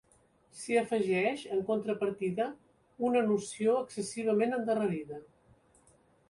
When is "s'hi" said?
0.59-0.77